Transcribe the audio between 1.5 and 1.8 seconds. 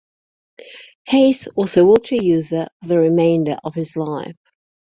was